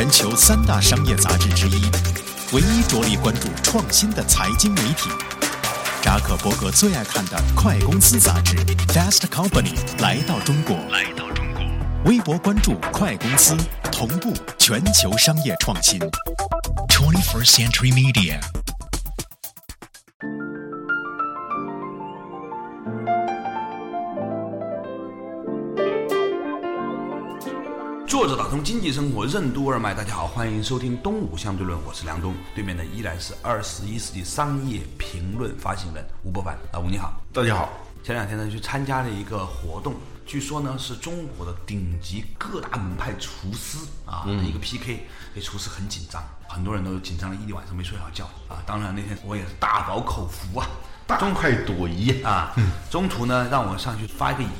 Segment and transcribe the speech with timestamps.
[0.00, 1.82] 全球三大商业杂志之一，
[2.54, 5.10] 唯一着力关注创新的财经媒体。
[6.00, 8.56] 扎克伯格最爱看的《快公司》杂志
[8.94, 10.74] 《Fast Company》来到中国。
[10.90, 11.62] 来到中国，
[12.06, 13.54] 微博关注《快公司》，
[13.92, 16.00] 同步全球商业创新。
[16.88, 18.40] Twenty First Century Media。
[28.10, 36.58] 坐着打通经济生活任督二脉，大家好，欢迎收听《东吴相对论》，我是梁东，对面的依然是二十一世纪商业评论发行人吴伯凡。
[36.72, 37.68] 老，吴你好，大家好。
[38.02, 39.94] 前两天呢，去参加了一个活动，
[40.26, 48.58] 据说呢是中国的顶级各大门派厨师啊的一个 PK，这厨师很紧张，很多人都紧张了一晚上没睡好觉啊。
[48.66, 50.66] 当然那天我也是大饱口福啊，
[51.06, 52.54] 大快朵颐啊。
[52.56, 54.50] 嗯中途呢让我上去发一个言。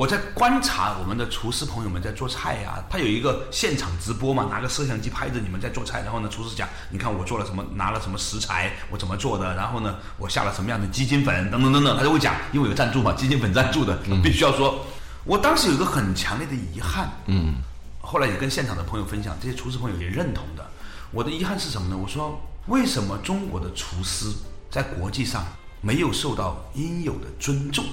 [0.00, 14.86] 我在观察我们的厨师朋友们在做菜呀，他有一个现场直播嘛，拿个摄像机拍着你们在做菜，然后呢，厨师讲，你看我做了什么，拿了什么食材，我怎么做的，然后呢，我下了什么样的鸡精粉，等等等等，他就会讲，因为有赞助嘛，鸡精粉赞助的，必须要说。
[15.24, 17.56] 我当时有一个很强烈的遗憾，嗯，
[18.00, 20.66] 后来也跟现场的朋友分享，这些厨师朋友也认同的。
[21.10, 21.98] 我的遗憾是什么呢？
[22.02, 24.32] 我说，为什么中国的厨师
[24.70, 25.44] 在国际上
[25.82, 27.84] 没有受到应有的尊重？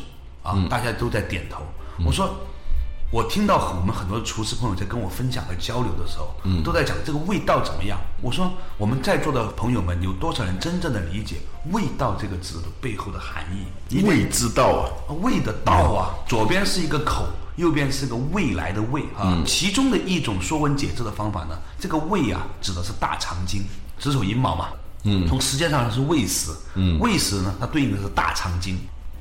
[0.42, 1.64] 啊，大家都在点头。
[2.06, 2.30] 我说，
[3.10, 7.98] 我听到我们很多厨师朋友在跟我分享和交流的时候，嗯，都在讲这个味道怎么样。
[8.22, 11.38] 我说，我们在座的朋友们有多少人真正的理解
[11.72, 13.46] “味道”这个字的背后的含
[13.90, 14.04] 义？
[14.04, 19.42] 味之道啊，味的道啊，左边是一个口，右边是个未来的未啊。
[19.46, 23.64] 其中的一种说文解字的方法呢，这个未啊，指的是大肠经，
[23.98, 24.68] 子丑寅卯嘛，
[25.04, 28.78] 嗯，从时间上是未时，嗯，未时呢，它对应的是大肠经。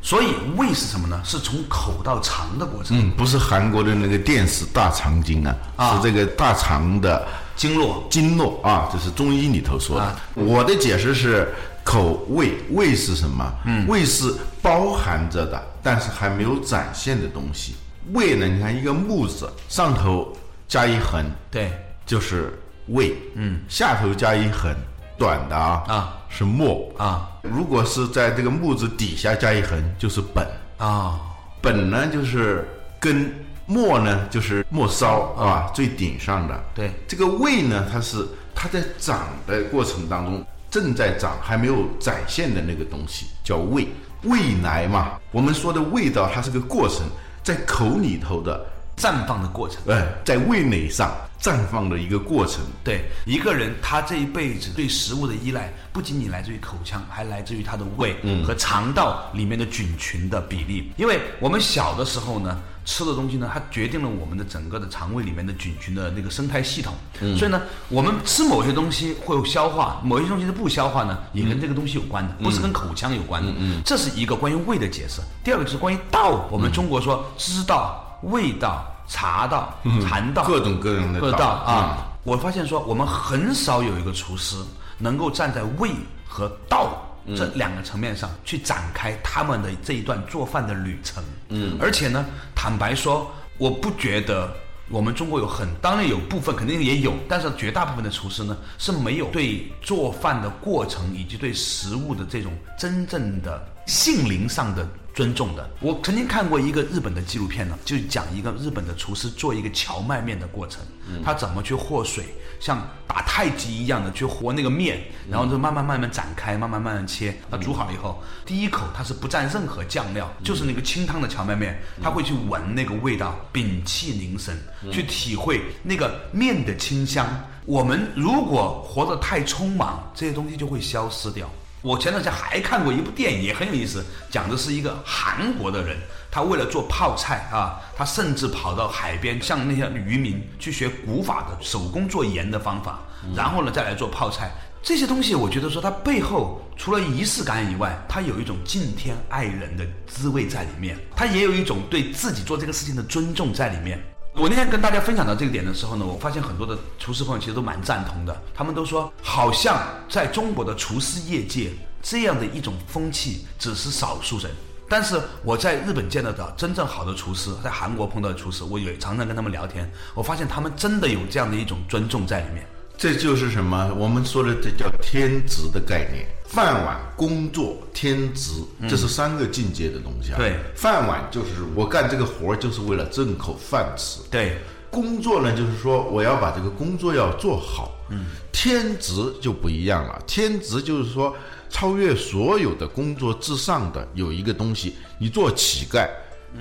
[0.07, 1.21] 所以胃是什么呢？
[1.25, 2.97] 是从口到肠的过程。
[2.97, 5.45] 嗯，不是韩国的那个电视大肠经
[5.77, 8.07] 啊，是这个大肠的经络。
[8.09, 10.17] 经络啊，这是中医里头说的。
[10.37, 11.53] 我的解释是
[11.83, 13.53] 口胃，胃是什么？
[13.65, 17.75] 嗯，胃是包含着的，但是还没有展现的东西。
[18.13, 18.47] 胃呢？
[18.47, 20.33] 你看一个木字上头
[20.69, 21.73] 加一横，对，
[22.07, 22.57] 就是
[22.91, 23.13] 胃。
[23.35, 24.73] 嗯，下头加一横。
[25.19, 30.47] 短的啊啊是末啊，如果是在这个木字底下加一横就是本
[30.79, 31.21] 啊，
[31.63, 32.69] 本呢就是
[33.01, 33.33] 根，
[33.67, 36.61] 末呢就是末梢啊，最顶上的。
[36.75, 43.89] 对，这个胃呢，它是它在长的过程当中正在长，还没有展现的那个东西叫胃。
[44.23, 47.07] 胃来嘛，我们说的味道，它是个过程，
[47.43, 48.67] 在口里头的。
[48.97, 52.65] 绽放的过程，哎，在味蕾上绽放的一个过程。
[52.83, 60.91] 对一个人，他这一辈子对食物的依赖，不仅仅来自于口腔，还来自于他的胃和肠道里面的菌群的比例。
[60.97, 66.95] 因为我们小的时候呢，吃的东西呢，它决定了我们的整个的肠胃里面的菌群的那个生态系统。
[67.37, 73.53] 所以呢，我们吃某些东西会有消化，某些东西是不消化呢，也跟这个东西有关的，不是跟口腔有关的。
[73.85, 75.21] 这是一个关于胃的解释。
[75.45, 78.03] 第二个就是关于道，我们中国说知道。
[78.27, 82.09] 味道、茶道、禅道，各种各样的道啊！
[82.25, 84.57] 我发现说，我们很少有一个厨师
[84.99, 85.91] 能够站在味
[86.27, 87.01] 和道
[87.37, 91.23] 这两个层面上去展开他们的这一段做饭的旅程。
[91.51, 94.53] 嗯，而且呢，坦白说，我不觉得
[94.89, 104.87] 我们中国有很，当然有部分肯定也有，但是绝大部分的厨师呢是没有对做饭的过程以及对食物的这种真正的性灵上的。
[105.17, 110.83] 尊重的，我曾经看过一个日本的纪录片呢，就讲一个日本的厨师做一个荞麦面的过程，
[111.25, 112.27] 他怎么去和水，
[112.61, 117.35] 像打太极一样的去和那个面，然后就慢慢慢慢展开，慢慢慢慢切。
[117.51, 124.55] 他煮好了以后，第一口他是不蘸任何酱料，就是那个清汤的荞麦面，他会去闻那个味道，屏气凝神，
[124.93, 127.27] 去体会那个面的清香。
[127.65, 131.51] 我们如果活得太匆忙，这些东西就会消失掉。
[131.87, 135.97] 我前段时间还看过一部电影，也很有意思，讲的是一个韩国的人，
[136.33, 142.99] 他为了做泡菜啊，他甚至跑到海边，向那些渔民去学古法的手工做盐的方法，
[143.37, 144.51] 然后呢再来做泡菜。
[144.83, 154.03] 这些东西，我觉得说它背后除了仪式感以外，它有一种敬天爱人的滋味在里面，它也有一种对自己做这个事情的尊重在里面。
[154.39, 161.73] 我那天跟大家分享到这个点的时候呢，我发现很多的厨师朋友其实都蛮赞同的，他们都说，好像在中国的厨师业界，
[162.03, 164.51] 这样的一种风气只是少数人。
[164.91, 172.67] 但是我在日本见到的真正好的厨师，在韩国碰到的厨师，我也常常跟他们聊天，我发现他们真的有这样的一种尊重在里面。
[172.99, 173.91] 这就是什么？
[173.97, 176.27] 我们说的这叫天职的概念。
[176.49, 178.53] 饭碗、工作、天职，
[178.89, 180.37] 这是三个境界的东西啊。
[180.39, 184.21] 对，饭碗就是我干这个活儿就是为了挣口饭吃。
[184.31, 184.59] 对，
[184.91, 187.93] 工作呢就是说我要把这个工作要做好。
[188.11, 190.23] 嗯，天职就不一样了。
[190.27, 191.35] 天职就是说
[191.69, 196.09] 超越所有的工作之上的有一个东西，你做乞丐，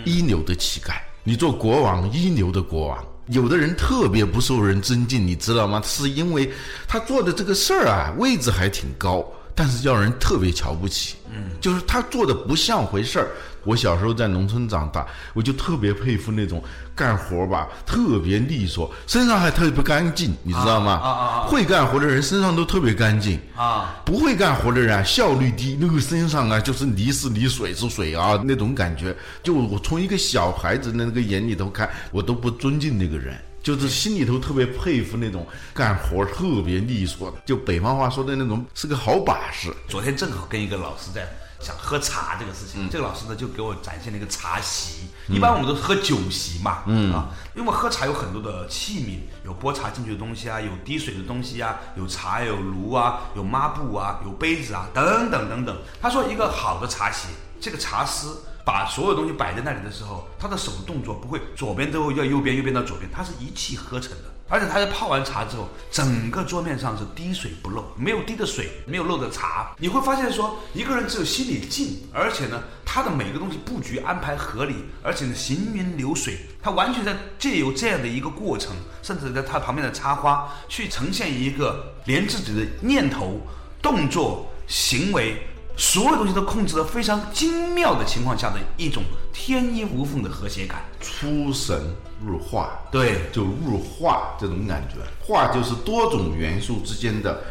[0.04, 0.94] 一流的乞丐；
[1.24, 3.06] 你做国王，一流的国王。
[3.28, 5.82] 有的人特别不受人尊敬，你知道吗？
[5.84, 6.52] 是因为
[6.88, 11.16] 他做的这个事儿啊，位置还挺高，但是叫人特别瞧不起。
[11.34, 13.28] 嗯，就是他做的不像回事儿。
[13.64, 15.04] 我小时候在农村长大，
[15.34, 16.64] 我就特别佩服那种
[16.94, 20.92] 干活吧，特别利索，身上还特别干净，你知道吗？
[21.04, 21.48] 啊啊啊！
[21.48, 29.16] 会干活的人身上都特别干净啊，不会干活的人啊，效率低，那个身上啊就是泥是泥，水是水啊，那种感觉。
[29.42, 33.36] 就我从一个小孩子的那个眼里头看，我都不尊敬那个人，
[33.66, 39.76] 就是心里头特别佩服那种干活特别利索的，就北方话说的那种是个好把式。
[39.88, 41.28] 昨天正好跟一个老师在。
[41.58, 45.08] 想喝茶这个事情，这个老师呢就给我展现了一个茶席。
[45.28, 55.76] 一般我们都是喝酒席嘛，嗯啊，因为喝茶有很多的器皿，有拨茶进去的东西啊，有滴水的东西啊，有茶有炉啊，有抹布啊，有杯子啊，等等等等。
[56.00, 57.30] 他说一个好的茶席，
[57.60, 58.28] 这个茶师
[58.66, 64.24] 把所有东西摆在那里的时候，他的手动作不会左边都要右边，右边到左边，他是一气呵成的。
[64.48, 69.76] 而且他在泡完茶之后，整个桌面上是滴水不漏，没有滴的水，没有漏的茶。
[69.80, 83.42] 你会发现说，一个人只有心里静，而且呢，他的每个东西布局安排合理，而且呢行云流水，他完全在借由这样的一个过程，甚至在他旁边的插花，去呈现一个连自己的念头、
[83.82, 85.38] 动作、行为。
[85.78, 91.94] 所有东西都控制的非常精妙的情况下的一种天衣无缝的和谐感，出神
[92.26, 94.96] 入化，对，就入化这种感觉。
[95.26, 97.44] 化就是多种元素之间的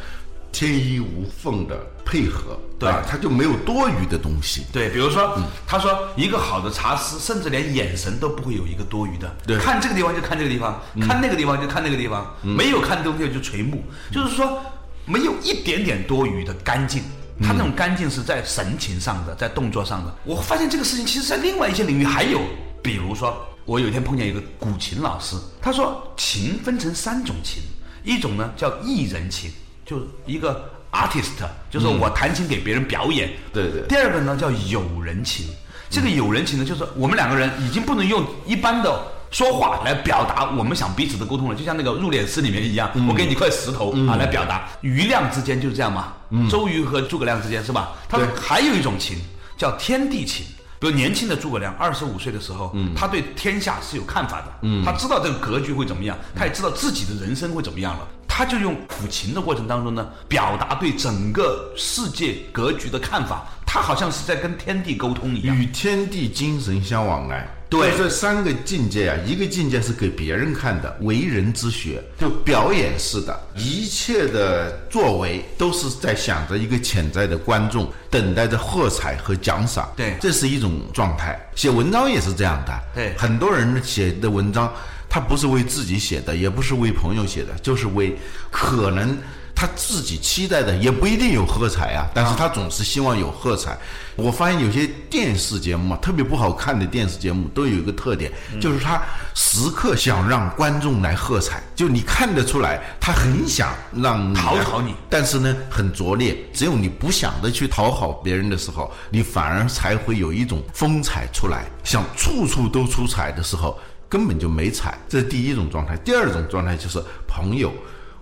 [0.51, 4.65] 天衣无缝的配合，对，它就没有多余的东西。
[4.73, 5.37] 对，比如说，
[5.67, 14.63] 他说一个好的茶师，甚至连眼神都不会有一个多余的，对，看这个地方就看这个地方，看那个地方就看那个地方，没有看东西就垂目，就是说
[15.05, 17.03] 没有一点点多余的干净。
[17.43, 20.15] 他那种干净是在神情上的，在动作上的。
[20.25, 22.41] 我发现这个事情，其实在另外一些领域还有，
[22.83, 27.63] 比如说，我有一天碰见一个古琴老师，他说琴分成三种琴，
[28.05, 29.51] 一种呢叫艺人琴，
[29.85, 33.31] 就是一个 artist，就是我弹琴给别人表演。
[33.53, 33.83] 对对。
[33.89, 35.47] 第二个呢叫友人琴，
[35.91, 39.13] 这个友人琴呢，就是我们两个人已经不能用一般的。
[39.35, 44.69] 说话来表达我们想彼此的沟通了，就像那个入殓师里面一样，我给你一块石头啊来表达。
[44.81, 46.13] 余亮之间就是这样嘛，
[46.49, 47.89] 周瑜和诸葛亮之间是吧？
[48.09, 49.19] 他还有一种情
[49.59, 50.47] 叫天地情，
[50.79, 67.45] 比如年轻的诸葛亮二十五岁的时候，他对天下是有看法的，他知道这个格局会怎么样，他也知道自己的人生会怎么样了，他就用抚琴的过程当中呢，表达对整个世界格局的看法，他好像是在跟天地沟通一样，与天地精神相往来。
[67.69, 79.93] 对，这三个境界啊，一个境界是给别人看的，为人之学，就表演式的，一切的作为都是在想着一个潜在的观众，等待着喝彩和奖赏。
[79.97, 81.37] 对，这是一种状态。
[81.57, 82.81] 写文章也是这样的。
[82.95, 84.73] 对，很多人写的文章，
[85.09, 88.17] 他不是为自己写的，也不是为朋友写的，就是为
[88.53, 89.19] 可能。
[89.55, 93.79] 他自己期待的也不一定有喝彩啊，但是他总是希望有喝彩。
[94.17, 98.31] 我发现有些电视节目啊，特别不好看的电视节目，都有一个特点，
[98.61, 99.03] 就是他
[99.35, 106.37] 时刻想让观众来喝彩，就你看得出来，他很想让讨好你，但是呢，很拙劣。
[106.53, 111.65] 只有你不想的去讨好别人的时候，你反而才会有一种风采出来。
[111.83, 114.97] 想处处都出彩的时候，根本就没彩。
[115.09, 115.97] 这是第一种状态。
[115.99, 117.73] 第二种状态就是朋友。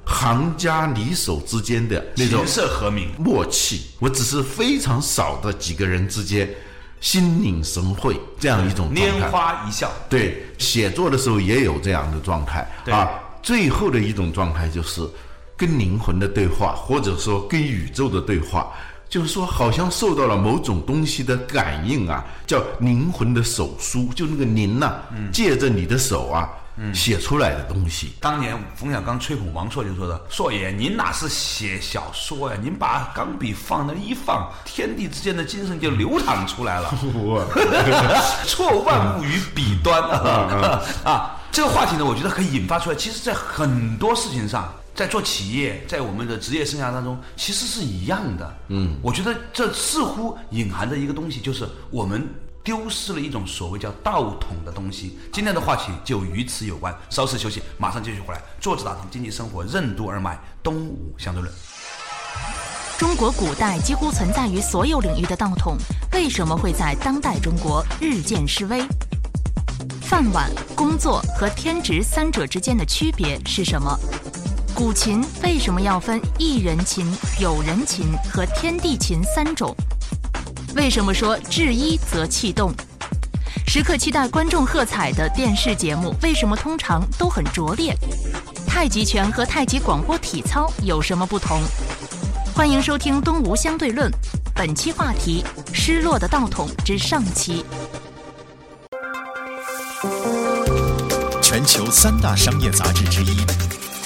[0.05, 6.49] 行家里手之间的那种琴瑟和鸣默契，我只是非常少的几个人之间
[7.01, 9.91] 心领神会这样一种拈花一笑。
[10.09, 13.09] 对，写作的时候也有这样的状态啊。
[13.43, 15.01] 最后的一种状态就是
[15.57, 18.73] 跟灵魂的对话，或者说跟宇宙的对话，
[19.09, 24.95] 就是说好像受到了某种东西的感应啊，叫灵魂的手书，就那个灵呐，
[25.33, 26.49] 借着你的手啊。
[26.95, 28.13] 写出来的东西。
[28.21, 32.59] 当年冯小刚吹捧王朔就说的：“朔爷，您哪是写小说呀？
[32.63, 36.93] 您把钢笔放那一放，天地之间的精神就流淌出来了。
[38.47, 40.83] 错万物于笔端啊！
[41.05, 42.97] 啊，这个话题呢，我觉得可以引发出来。
[42.97, 48.57] 其实，在很多事情上，在做企业，在我们的职业生涯当中，其实是一样的。
[48.69, 52.27] 嗯，我觉得这似乎隐含着一个东西，就是我们
[52.65, 55.19] 丢失了一种所谓叫道统的东西。
[55.33, 56.95] 今天的话题就与此有关。
[57.11, 58.41] 稍事休息，马上继续回来。
[58.61, 61.53] 坐着打通经济生活任督二脉，东吴相对论。
[62.99, 65.77] 中国古代几乎存在于所有领域的道统，
[66.13, 68.85] 为什么会在当代中国日渐式微？
[70.03, 73.99] 饭碗、工作和天职三者之间的区别是什么？
[74.73, 77.07] 古琴为什么要分一人琴、
[77.41, 79.75] 有人琴和天地琴三种？
[80.75, 82.73] 为什么说至一则气动？
[83.67, 87.95] 时刻期待观众喝彩的电视节目为什么通常都很拙劣？
[88.67, 91.61] 太极拳和太极广播体操有什么不同？
[92.55, 94.11] 欢迎收听《东吴相对论》，
[94.55, 97.65] 本期话题：失落的道统之上期。
[101.43, 103.37] 全球三大商业杂志之一，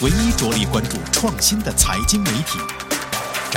[0.02, 2.58] 唯一着力关注创新的财经媒体。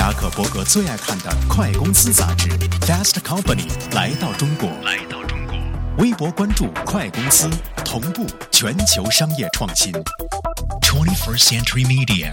[0.00, 2.48] 扎克伯格最爱看的快公司杂志
[2.86, 4.70] 《Fast Company》来到中国。
[4.82, 5.54] 来到中国，
[5.98, 7.50] 微博关注快公司，
[7.84, 9.92] 同步全球商业创新。
[10.80, 12.32] Twenty First Century Media。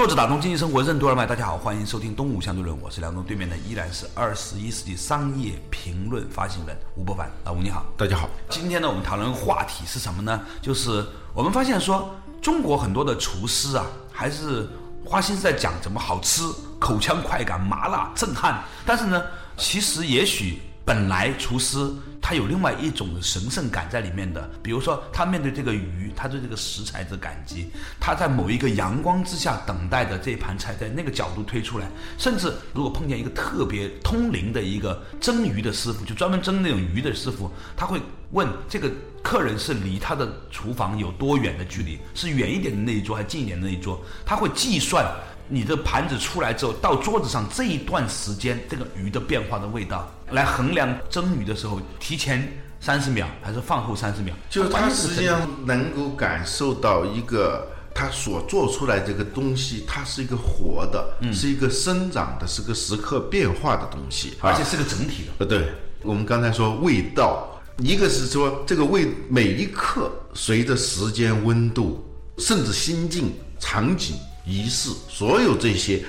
[0.00, 7.30] 作者打通经济生活任督二脉，大家好，欢迎收听《东吴相对论》，我是梁东，对面的依然是二十一世纪商业评论发行人吴伯凡。
[7.44, 8.26] 老吴你好，大家好。
[8.48, 10.40] 今天呢，我们讨论话题是什么呢？
[10.62, 11.04] 就是
[11.34, 14.66] 我们发现说，中国很多的厨师啊，还是
[15.04, 16.44] 花心思在讲怎么好吃、
[16.78, 18.64] 口腔快感、麻辣震撼。
[18.86, 19.22] 但是呢，
[19.58, 21.88] 其实也许本来厨师。
[22.22, 38.00] 他有另外一种神圣感在里面的，比如说他面对这个鱼，他对这个食材的感激，他在某一个阳光之下等待的这一盘菜，在那个角度推出来，甚至如果碰见一个特别通灵的一个蒸鱼的师傅，就专门蒸那种鱼的师傅，他会
[38.32, 38.88] 问这个
[39.22, 45.04] 客人是离他的厨房有多远的距离，是远一点的那一桌还是近一点的那一桌，他会计算。
[45.52, 54.32] 你的盘子出来之后，到桌子上这一段时间，这个鱼的变化的味道，来衡量蒸鱼的时候，提前三十秒还是放后三十秒？
[54.48, 65.32] 就是他实际上能够感受到一个它所做出来这个东西，它是一个活的，是一个生长的，是个时刻变化的东西，而且是个整体的。
[65.38, 74.14] 呃，对，我们刚才说味道，一个是说这个味每一刻随着时间、温度，甚至心境、场景。
[74.44, 76.02] 仪式，所有这些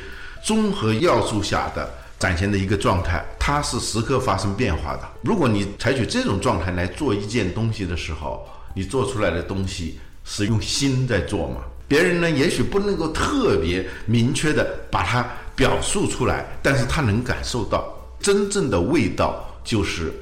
[0.43, 5.09] 综合要素下的展现的一个状态，它是时刻发生变化的。
[5.23, 11.61] 如果你采取这种状态来做一件东西的时候，你做出来的东西是用心在做嘛？
[11.87, 20.13] 别人呢，也许不能够特别明确的把它表述出来，但是他能感受到真正的味道，就是。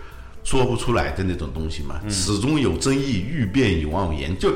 [0.43, 4.36] 说不出来的那种东西嘛，始终有争议，欲辨已忘言。
[4.39, 4.51] 就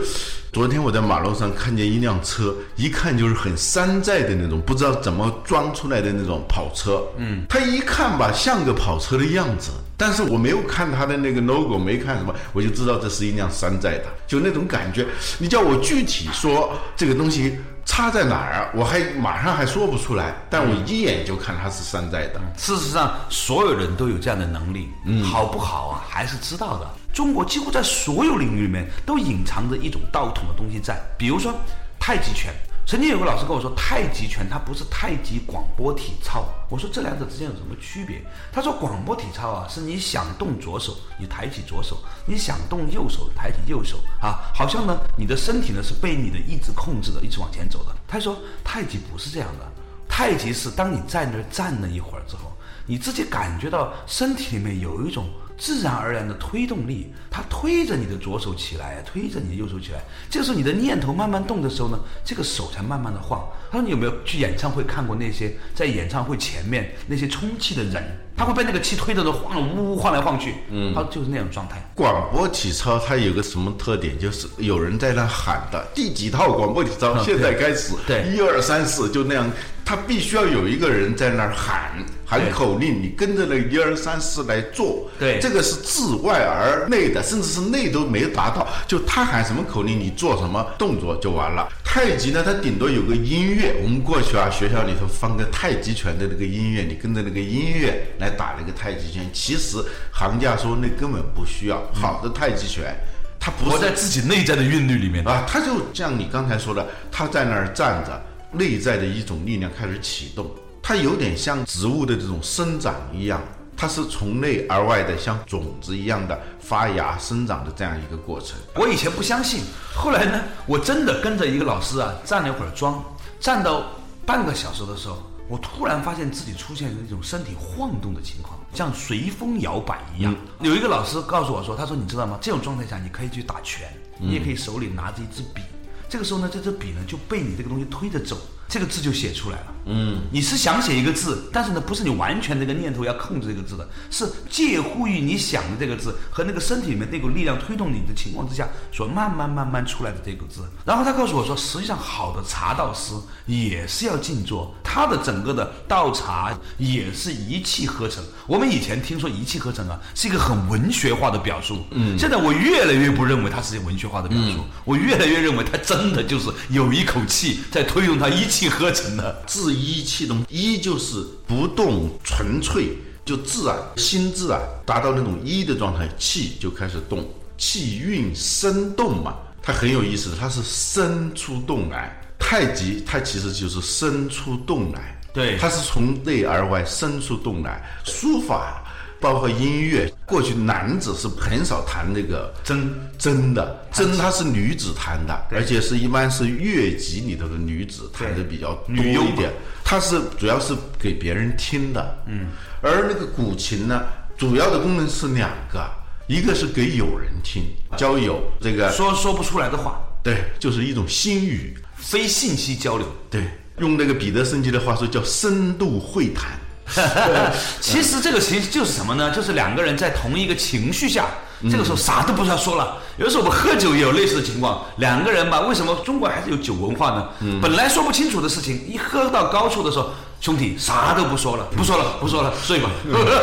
[0.51, 7.03] 昨天我在马路上看见一辆车，一看就是很山寨的那种，不知道怎么装出来的那种跑车。
[7.17, 15.05] 嗯，他一看吧，像个跑车的样子，但是我没有看他的那个 logo，没看什么，我就知道这是一辆山寨的，就那种感觉。
[15.37, 17.55] 你叫我具体说这个东西。
[17.85, 18.69] 差在哪儿？
[18.73, 22.41] 我还马上还说不出来，但我一眼就看他是山寨的。
[22.57, 24.89] 事实上，所有人都有这样的能力，
[25.23, 26.03] 好不好啊？
[26.07, 26.87] 还是知道的。
[27.13, 31.53] 中国几乎在所有领域里面都隐藏着一种道统的东西在，比如说
[31.99, 32.53] 太极拳。
[32.85, 36.45] 曾经有个老师跟我说，太极拳它不是太极广播体操。
[36.69, 38.21] 我说这两者之间有什么区别？
[38.51, 47.95] 他说广播体操啊，是你想动左手，你抬起左手；你想动右手，抬起右手啊，好像呢，你的身体呢是被你的意志控制的，一直往前走的。
[48.05, 49.65] 他说太极不是这样的，
[50.09, 52.51] 太极是当你在那儿站了一会儿之后，
[52.85, 55.29] 你自己感觉到身体里面有一种。
[55.63, 60.03] 自然而然的推动力，它推着你的左手起来，推着你的右手起来。
[60.29, 63.41] 这个时候，你的念头慢慢动的时候呢，这个手才慢慢的晃。
[63.71, 68.03] 他说：“你有没有去演唱会看过那些在演唱会前面那些充气的人？
[68.35, 70.55] 他会被那个气推着的晃，呜呜晃来晃去。
[70.69, 71.81] 嗯，他就是那种状态。
[71.95, 74.19] 广播体操它有个什么特点？
[74.19, 79.49] 就是有人在那喊的第几套广播体操， 现在开始，对，一二三四，就那样。
[79.85, 81.93] 他必须要有一个人在那儿喊。”
[82.25, 85.09] 喊口令，你跟着那一二三四来做。
[85.19, 88.67] 对，这个是自外而内的，甚至是内都没达到。
[88.87, 91.67] 就他喊什么口令，你做什么动作就完了。
[91.83, 93.75] 太极呢，它顶多有个音乐。
[93.83, 99.23] 我们过去啊，学校里头放个太极拳的那个音乐，你跟着那个音乐来打那个太极拳。
[99.31, 99.77] 其实
[100.11, 101.83] 行家说那根本不需要。
[101.93, 102.95] 好的太极拳，
[103.39, 105.45] 它不活在自己内在的韵律里面啊。
[105.47, 108.19] 它就像你刚才说的，他在那儿站着，
[108.51, 110.49] 内在的一种力量开始启动。
[110.83, 113.41] 它有点像植物的这种生长一样，
[113.77, 118.59] 它是从内而外的，像种子一样的发芽生长的这样一个过程。
[118.75, 119.61] 我以前不相信，
[119.95, 123.01] 后来呢，我真的跟着一个老师啊站了一会儿桩，
[123.39, 123.85] 站到
[124.25, 130.35] 半个小时的时候，我突然发现自己出现了一种身体晃动的情况，像随风摇摆一样。
[130.59, 132.37] 有一个老师告诉我说：“他说你知道吗？
[132.41, 133.87] 这种状态下你可以去打拳，
[134.19, 135.61] 你也可以手里拿着一支笔。”
[136.09, 138.37] 这个时候呢，这支笔呢就被你这个东西推着走，
[138.73, 139.65] 这个字就写出来了。
[139.85, 150.61] 嗯，你是想写一个字，但是呢，不是你完全这个念头要控制这个字的，是介乎于你想的这个字和那个身体里面那股力量推动你的情况之下，所慢慢慢慢出来的这个字。
[150.85, 153.13] 然后他告诉我说，实际上好的茶道师
[153.45, 158.23] 也是要静坐，他的整个的倒茶也是一气呵成。
[158.47, 161.85] 我们以前听说一气呵成啊，是一个很文学化的表述。
[161.91, 165.93] 嗯，现在我越来越不认为它是文学化的表述，我越来越认为它真。
[166.03, 172.89] 真的就是有一口气在推动它一气呵成的，自一气动，一就是不动纯粹，
[173.25, 177.27] 就自然心自然达到那种一的状态，气就开始动，
[177.57, 182.19] 气运生动嘛，它很有意思，它是生出动来。
[182.39, 187.81] 太极它其实就是生出动来，对，它是从内而外生出动来。
[188.05, 188.83] 书法。
[189.23, 199.49] 包括音乐，过去男子是很少弹那个筝筝的，筝它是女子弹的，而且是一般是乐集里头的女子弹的比较多一点。
[199.81, 202.47] 它是主要是给别人听的，嗯。
[202.81, 204.03] 而那个古琴呢，
[204.37, 205.89] 主要的功能是两个，
[206.27, 207.63] 一个是给友人听，
[207.95, 213.41] 交友这个说说不出来的话，对，就是一种心语，非信息交流，对。
[213.79, 216.59] 用那个彼得圣吉的话说，叫深度会谈。
[217.79, 219.31] 其实这个其实就是什么呢？
[219.31, 221.25] 就是两个人在同一个情绪下，
[221.71, 222.97] 这个时候啥都不需要说了。
[223.17, 227.29] 有的时候我们喝酒也有类似的情况，两个人吧，为什么中国还是有酒文化呢？
[227.61, 230.09] 本来说不清楚的事情，一喝到高处的时候，
[230.41, 232.89] 兄弟啥都不说了，不说了，不说了，睡吧。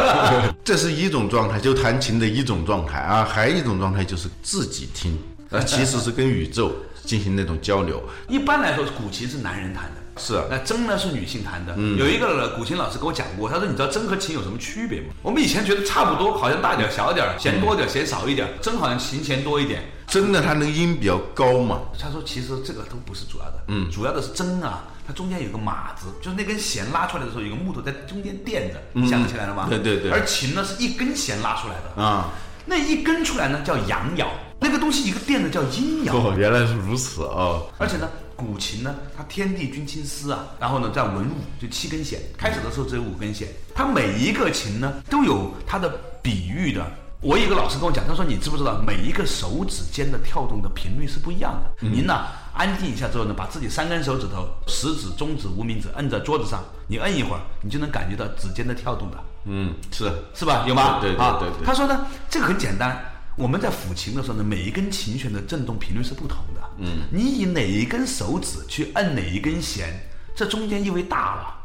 [0.63, 3.25] 这是一种状态，就弹琴的一种状态啊。
[3.25, 5.19] 还有一种状态就是自己听，
[5.67, 6.73] 其实是跟宇宙
[7.05, 8.03] 进行那种交流。
[8.29, 10.01] 一般来说，古琴是男人弹的。
[10.21, 11.75] 是，那筝呢是女性弹的。
[11.97, 19.83] 有一个古琴老师跟我讲过，他说：“你知道筝和琴有什么区别吗？”我们以前觉得差不多，好像大点小点弦多点弦少一点，筝好像琴弦多一点。
[20.07, 21.81] 筝呢，它那个音比较高嘛。
[21.99, 29.67] 他说：“其实这个都不是主要的，嗯，主要的是筝啊，它中间有个码子，就是那根弦拉出来的时候有个木头在中间垫着，想起来了吗？
[29.71, 30.11] 对对对。
[30.11, 32.31] 而琴呢是一根弦拉出来的啊，
[32.67, 34.27] 那一根出来呢叫阳爻，
[34.59, 36.13] 那个东西一个垫的叫阴爻。
[36.13, 37.63] 哦，原来是如此啊！
[37.79, 38.09] 而且呢。
[38.41, 45.89] 古琴呢，它天地君亲师啊，然后呢，在文武就七根弦，开始的时候只有五根弦，它每一个琴呢都有它的
[46.23, 46.85] 比喻的。
[47.21, 51.87] 我一个老师跟我讲，他说你知不知道每一个手指间的跳动的频率是不一样的？
[51.87, 52.25] 您呢
[52.55, 59.19] 安静一下之后呢，把自己三根手指头，食指、中指、无名指摁在桌子上，你摁一会儿，你就能感觉到指尖的跳动的。
[59.45, 60.65] 嗯，是是吧？
[60.67, 60.99] 有吗？
[61.01, 61.67] 对对对对。
[61.67, 62.99] 他说呢，这个很简单。
[63.41, 66.61] 我们在抚琴的时候呢，每一根琴弦的振动频率是不同的。
[66.77, 69.99] 嗯，你以哪一根手指去摁哪一根弦，
[70.35, 71.57] 这中间意味大了。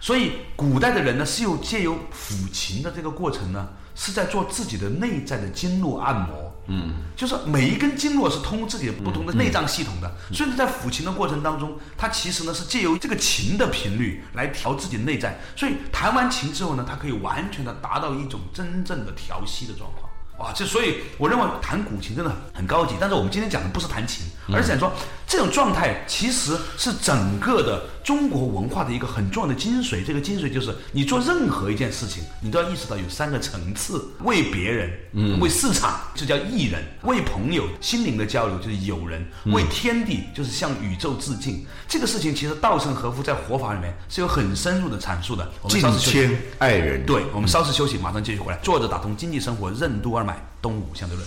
[0.00, 6.52] 所以古代的人呢，是有借由抚琴的这个过程呢，是在做自己的内在的经络按摩。
[6.66, 10.12] 嗯，就是每一根经络是通自己的不同的内脏系统的。
[10.32, 15.38] 所以在抚琴的过程当中，它其实呢是借由这个琴的频率来调自己内在。
[15.54, 20.09] 所以弹完琴之后呢，它可以完全的达到一种真正的调息的状况。
[20.40, 24.92] 啊，这所以我认为弹古琴真的很高级，但是我们今天讲的不是弹琴，而且说
[25.26, 30.04] 这种状态其实是整个的中国文化的一个很重要的精髓。
[30.04, 41.64] 这个精髓就是你做任何一件事情，你都要意识到有三个层次：为别人，嗯，为市场，这叫艺人；为朋友，心灵的交流就是友人；为天地，就是向宇宙致敬。
[41.88, 45.48] 这个事情其实稻盛和夫在活法里面是有很深入的阐述的。
[45.68, 48.58] 敬谦爱人，对我们稍事休息，马上继续回来。
[48.62, 50.36] 坐着打通经济生活任督二脉。
[50.62, 51.26] 东吴相对论。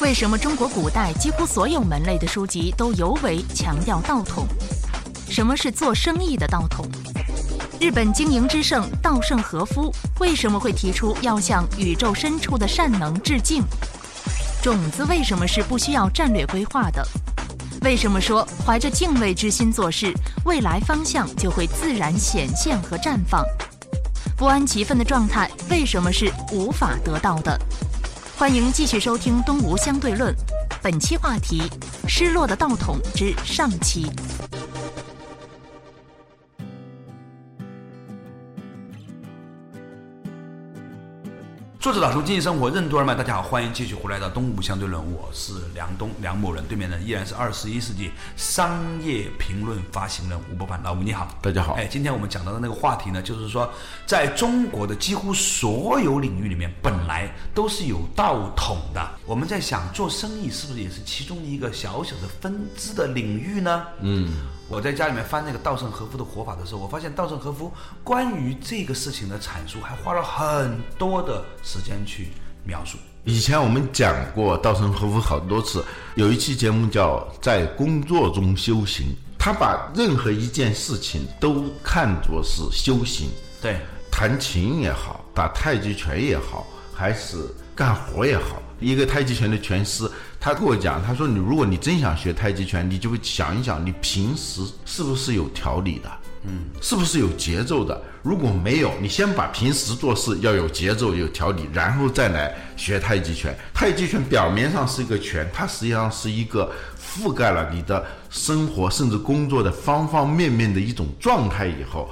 [0.00, 4.46] 为什么中国古代几乎所有门类的书籍都尤为强调道统？
[5.28, 6.86] 什么是做生意的道统？
[7.80, 13.64] 日本经营之圣稻盛和夫为什么会提出要向宇宙深处的善能致敬？
[14.62, 17.04] 种子为什么是不需要战略规划的？
[17.82, 23.44] 为什么说怀着敬畏之心做事，未来方向就会自然显现和绽放？
[24.36, 27.60] 不安其分的状态为什么是无法得到的？
[28.38, 30.32] 欢迎继续收听《东吴相对论》，
[30.80, 31.60] 本期话题：
[32.06, 34.06] 失落的道统之上期。
[41.88, 53.72] 作者导出经济生活任督二脉，大家好，欢迎继续回来到东吴相对论，我是梁东梁某人，对面呢依然是二十一世纪商业评论发行人吴伯凡，老吴你好，大家好，哎，今天我们讲到的那个话题呢，就是说
[54.04, 63.86] 在中国的几乎所有领域里面，本来都是有道统的，我们在想做生意是不是也是其中一个小小的分支的领域呢？
[64.02, 64.57] 嗯。
[64.70, 67.72] 我在家里面翻那个稻盛和夫的活法的时候，我发现稻盛和夫
[68.04, 72.28] 关于这个事情的阐述还花了很多的时间去
[72.64, 72.98] 描述。
[73.24, 75.82] 以前我们讲过稻盛和夫好多次，
[76.16, 79.06] 有一期节目叫《在工作中修行》，
[79.38, 83.30] 他把任何一件事情都看作是修行。
[83.62, 87.38] 对，弹琴也好，打太极拳也好，还是
[87.74, 90.10] 干活也好，一个太极拳的拳师。
[90.40, 96.10] 他跟我讲，他说你如果你真想学太极拳，你就会想一想，你平时是不是有条理的，
[96.44, 98.00] 嗯，是不是有节奏的？
[98.22, 103.52] 如果没有，你先把平时做事要有节奏、有条理，然后再来学太极拳。
[103.74, 111.66] 太极拳表面上是一个拳，它实际上是一个覆盖了你的生活甚至工作的方方面面的一种状态。
[111.66, 112.08] 以后，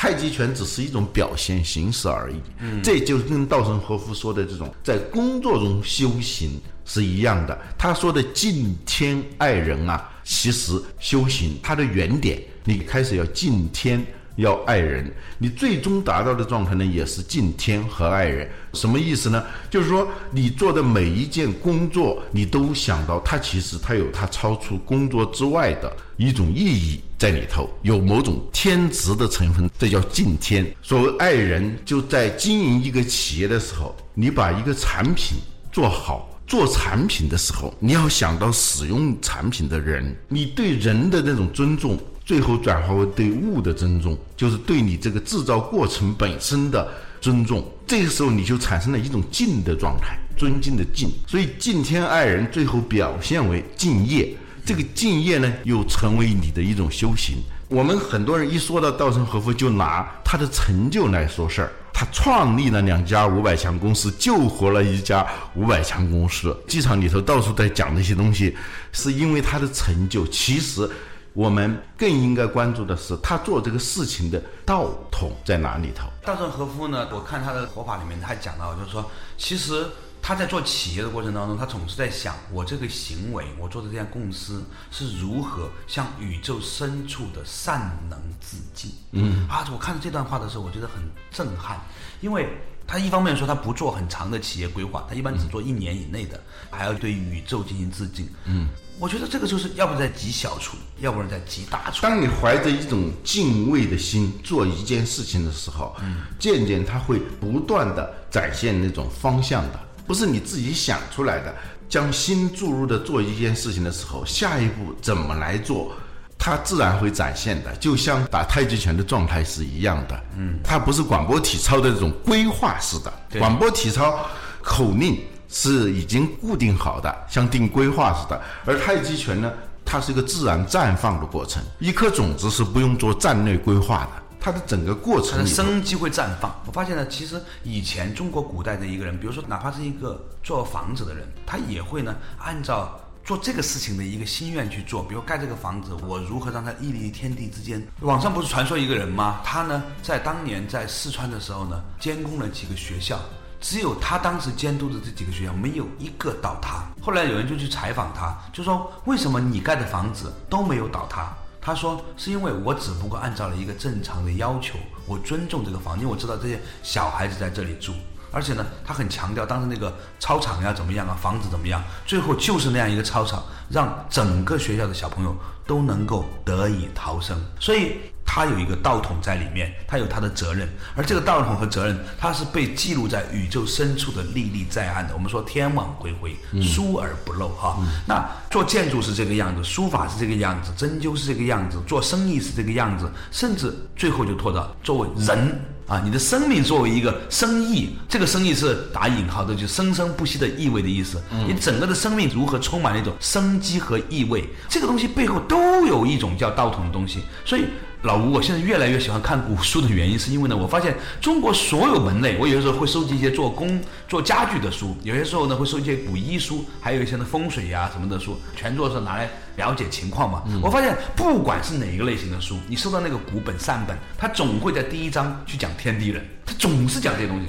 [0.00, 2.36] 太极拳只是一种表现形式而已。
[2.60, 6.60] 嗯，这就跟稻盛和夫说的这种在工作中修行。
[6.90, 14.02] 是一样的，他说的敬天爱人啊，其实修行它的原点，你开始要敬天，
[14.36, 18.48] 要爱人，你最终达到的状态呢，也是敬天和爱人。
[18.72, 19.44] 什么意思呢？
[19.68, 30.64] 就是说你做的每一件工作，你都想到它其实它有它超出工作之外的一种意义在里头，有某种天职的成分，这叫敬天。
[30.80, 35.38] 所谓爱人，就在经营一个企业的时候，你把一个产品
[35.72, 36.26] 做好。
[36.46, 46.88] 做产品的时候，你要想到使用产品的人，你对人的那种尊重，最后转化为对物的尊重，就是对你这个制造过程本身的
[47.20, 47.62] 尊重。
[47.86, 51.10] 这个时候，你就产生了一种敬的状态，尊敬的敬。
[51.26, 54.34] 所以敬天爱人，最后表现为敬业。
[54.68, 57.36] 这个敬业呢，又成为你的一种修行。
[57.68, 61.72] 我们很多人一说到稻盛和夫，就拿他的成就来说事儿。
[61.90, 66.54] 他创立了两家五百强公司，救活了一家五百强公司。
[66.68, 68.54] 机场里头到处在讲这些东西，
[68.92, 70.26] 是因为他的成就。
[70.26, 70.86] 其实，
[71.32, 76.10] 我们更应该关注的是他做这个事情的道统在哪里头。
[76.26, 77.08] 稻盛和夫呢？
[77.10, 79.86] 我看他的活法里面，他讲到就是说，其实。
[80.20, 88.90] 他在做企业的过程当中，他总是在想：我这个行为，我做的这家公司是如何向宇宙深处的善能致敬？
[89.12, 91.80] 嗯啊，我看到这段话的时候，我觉得很震撼，
[92.20, 92.48] 因为
[92.86, 96.38] 他一方面说他不做很长的企业规划，他一般只做一年以内的，
[96.70, 98.28] 还要对宇宙进行致敬。
[98.44, 102.02] 嗯，我觉得这个就是要不在极小处，要不然在极大处。
[102.02, 109.87] 当你怀着一种敬畏的心做一件事情的时候，嗯，渐渐他会不断的展现那种方向的。
[110.08, 111.54] 不是你自己想出来的，
[111.86, 115.92] 将心注入的做一件事情的时候，下一步怎么来做，
[116.38, 120.18] 它自然会展现的，就像打太极拳的状态是一样的。
[120.38, 124.26] 嗯，它不是广播体操的这种规划式的，广播体操
[124.62, 129.52] 口令是已经固定好的，像定规划似的，而太极拳呢，
[129.84, 134.22] 它是一个自然绽放的过程，一颗种子是不用做战略规划的。
[134.40, 136.54] 它的整个过程，它的生机会绽放。
[136.66, 145.02] 我发现呢，其实以前中国古代的一个人，比如说哪怕是一个做房子的人，他也会呢按照做这个事情的一个心愿去做。
[145.02, 147.86] 比如盖这个房子，我如何让它屹立天地之间？
[148.00, 149.40] 网上不是传说一个人吗？
[149.44, 153.18] 他呢在当年在四川的时候呢，监工了几个学校，
[153.60, 156.84] 只有他当时监督的这几个学校没有一个倒塌。
[157.02, 161.32] 后来有人就去采访他，就说为什么你盖的房子都没有倒塌？
[161.68, 167.92] 他说：“是因为我只不过按照了一个正常的要求，我尊重这个房间，我知道这些小孩子在这里住，
[168.30, 175.36] 而且呢，他很强调当时那个操场要怎么样啊，房子怎么样，最后就是那样一个操场，让整个学校的小朋友
[175.66, 177.92] 都能够得以逃生，所以。”
[178.30, 185.14] 他有一个道统在里面，他有他的责任，而这个道统和责任，它是被记录在宇宙深处的历历在案的。
[185.14, 187.78] 我们说天网恢恢，疏而不漏哈。
[188.06, 195.58] 那做建筑是这个样子，书法是这个样子，针灸是这个样子，做生意是这个样子，甚至最后就拖到作为人
[195.88, 201.20] 啊，你的生命作为一个生意，这个生意是打引号的，就生生不息的意味的意思。
[201.46, 207.64] 你整个的生命如何充满一种生机和意味，这个东西背后都有一种叫道统的东西，所以。
[208.02, 220.44] 老吴，我现在越来越喜欢看古书的原因，是因为呢，我发现中国所有门类，我有的时候会收集一些做工、做家具的书，有些时候呢会收集一些古医书，还有一些呢风水呀什么的书，全做是拿来了解情况嘛。
[220.62, 227.48] 我发现不管是哪一个类型的书，你收到那个古本善本，它总会在第一章去讲天地人，它总是讲这些东西。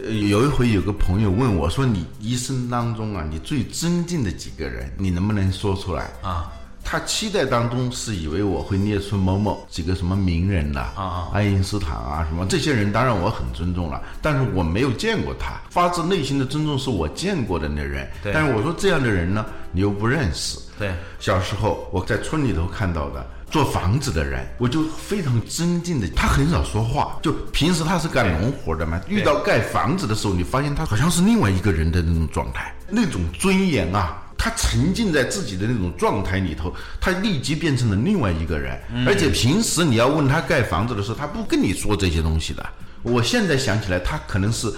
[0.00, 6.52] 呃有一回有个朋友问我说：“你一生当中啊，你最尊敬的几个人，你能不能说出来啊？”
[6.90, 20.58] 他期待当中是以为我会列出某某几个什么名人呐，啊，爱因斯坦啊什么这些人，当然我很尊重了，但是我没有见过他，发自内心的尊重是我见过的那人，但是我说这样的人呢，你又不认识。
[20.78, 34.22] 对，小时候我在村里头看到的做房子的人，我就非常尊敬的，他很少说话，就平时他是干农活的嘛，遇到盖房子的时候，你发现他好像是另外一个人的那种状态，那种尊严啊。
[34.38, 38.80] 他沉浸在自己的那种状态里头，他立即变成了另外一个人。
[39.04, 42.64] 而且平时你要问他盖房子的时候，他不跟你说这些东西的。
[43.02, 44.72] 我现在想起来，他可能是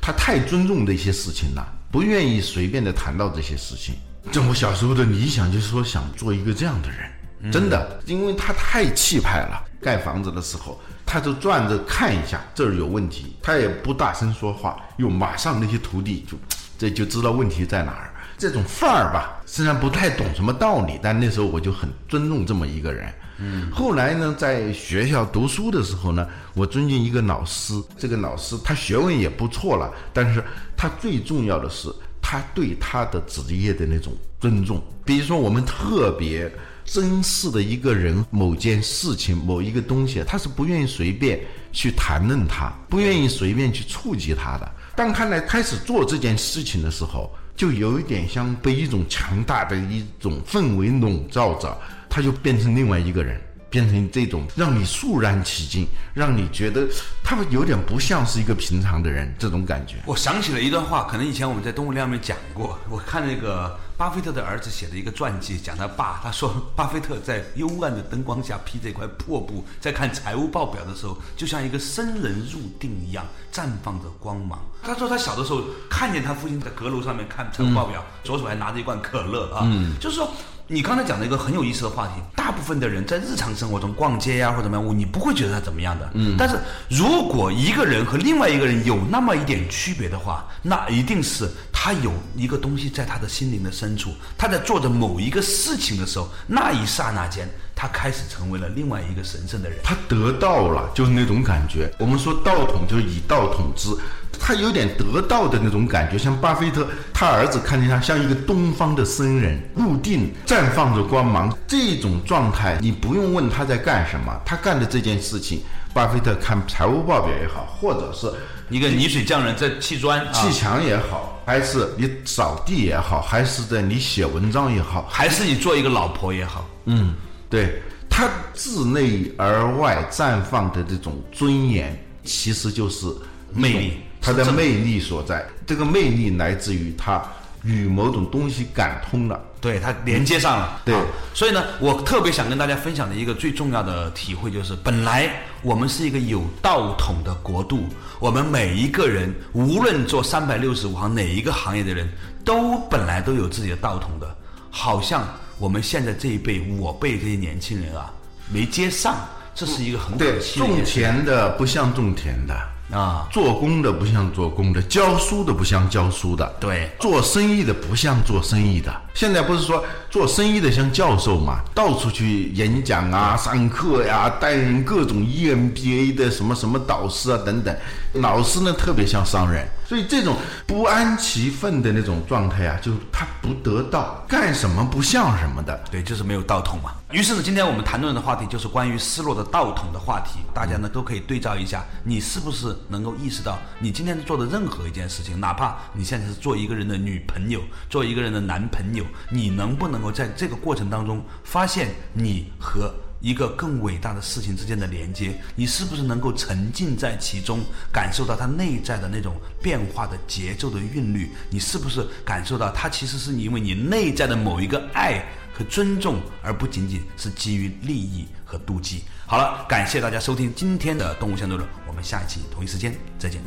[0.00, 3.94] 他太尊重这些事情了，不愿意随便的谈到这些事情。
[4.32, 9.62] 这我小时候的理想就是说想做一个这样的人，真的，因为他太气派了。
[9.80, 16.38] 盖房子的时候，他就转着看一下这儿有问题，他也不大声说话，又马上那些徒弟就
[16.78, 18.13] 这就知道问题在哪儿。
[18.36, 23.12] 这种范儿吧，虽然不太懂什么道理，但那时候我就很尊重这么一个人。
[23.38, 27.74] 嗯，后来呢，在学校读书的时候呢，我尊敬一个老师。
[27.98, 30.42] 这个老师他学问也不错了，但是
[30.76, 31.92] 他最重要的是
[32.22, 34.80] 他对他的职业的那种尊重。
[35.04, 36.48] 比如说，我们特别
[36.84, 41.40] 珍视的一个人、某件事情、某一个东西，他是不愿意随便
[41.72, 44.72] 去谈论他，不愿意随便去触及他的。
[44.94, 47.28] 当他来开始做这件事情的时候。
[47.56, 51.76] 就有一点像被一种强大的一种氛围笼罩着，
[52.08, 53.40] 他就变成另外一个人，
[53.70, 56.86] 变成这种让你肃然起敬，让你觉得
[57.22, 59.96] 他们有点不像是一个平常的人这种感觉。
[60.04, 62.78] 我想起了一段话，可能以前我们在动物量面讲过。
[62.90, 74.58] 我看那个巴菲特的儿子写的一个传记，讲他爸，他说巴菲特在幽暗的灯光下披着一块破布，在看财务报表的时候，就像一个僧人入定一样，绽放着光芒。
[74.82, 79.64] 他说他小的时候看见他父亲在阁楼上面看财务报表，左手还拿着一罐可乐啊，
[80.00, 80.28] 就是说
[80.66, 82.14] 你刚才讲的一个很有意思的话题。
[82.34, 86.10] 大部分的人在日常生活中逛街呀或者怎么样，你不会觉得他怎么样的。
[86.12, 86.58] 嗯，但是
[86.90, 91.50] 如果一个人和另外一个人有那么一点区别的话，那一定是
[91.84, 97.46] 他有一个东西在他的心灵的深处，他在做着某一个事情的时候，那一刹那间。
[97.76, 101.92] 他开始成为了另外一个神圣的人，他得到了，就是那种感觉。
[101.98, 103.90] 我们说道统就是以道统之，
[104.38, 106.16] 他有点得到的那种感觉。
[106.16, 115.60] 像巴菲特，他儿子看见他像一个东方的僧人，入定绽放着光芒，这种状态，你不用问他在干什么，他干的这件事情，
[115.92, 118.32] 巴菲特看财务报表也好，或者是
[118.70, 127.14] 一个泥水匠人在砌砖、砌墙也好，还是你扫地也好，还是在你写文章也好，还是你做一个老婆也好，嗯。
[127.50, 127.80] 对
[128.10, 133.06] 他自内而外绽放的这种尊严，其实就是
[133.52, 135.46] 魅力，他的魅力所在。
[135.66, 137.22] 这个魅力来自于他
[137.64, 140.80] 与某种东西感通了，对它连接上了。
[140.84, 140.94] 对，
[141.32, 145.30] 所以呢，我特别想跟大家分享的一个最重要的体会就是，本来
[145.62, 147.88] 我们是一个有道统的国度，
[148.20, 152.08] 我们每一个人，无论做三百六十五行哪一个行业的人，
[152.44, 154.36] 都本来都有自己的道统的，
[154.70, 155.26] 好像。
[155.56, 158.12] 我们现在这一辈，我辈这些年轻人啊，
[158.52, 159.14] 没接上，
[159.54, 160.66] 这是一个很可惜的。
[160.66, 162.52] 种田的不像种田的
[162.90, 168.94] 啊，做工的不像做工的，教书的不像教书的，对，做生意的不像做生意的。
[169.14, 177.74] 现在不是说做生意的像教授嘛，到处去演讲啊、上课呀，担任各种 EMBA 的什么什么导师啊等等。
[178.14, 179.66] 老师呢，特别像商人。
[179.86, 186.92] 所以这种不安其分的那种状态啊，就他不得道，干什么不像什么的，对，就是没有道统嘛。
[187.10, 190.40] 于是呢，今天我们谈论的话题就是关于失落的道统的话题。
[190.52, 192.50] 大家呢都可以对照一下，你是不
[192.88, 202.94] 能够意识到，你今天做的任何一件事情，哪怕你现在是做一个人的女朋友，做一个人的男朋友，你能不能够在这个过程当中发现你和。
[203.20, 207.60] 一个更伟大的事情之间的连接，你是不是能够沉浸在其中，
[207.90, 211.30] 感受到它内在的那种变化的节奏的韵律？
[211.48, 219.04] 你是不是感受到它其实是因为你内在的某一个爱和尊重，而不仅仅是基于利益和妒忌？
[219.26, 223.40] 好了，感谢大家收听今天的动物相对论，我们下一期同一时间再见。